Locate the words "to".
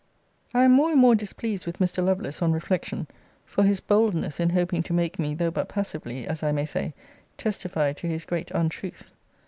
4.81-4.93, 7.93-8.07